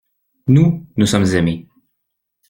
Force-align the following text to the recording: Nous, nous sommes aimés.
Nous, 0.47 0.87
nous 0.97 1.05
sommes 1.05 1.35
aimés. 1.35 1.67